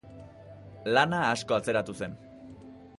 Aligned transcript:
Lana 0.97 1.21
asko 1.27 1.59
atzeratu 1.59 1.99
zen. 2.05 2.21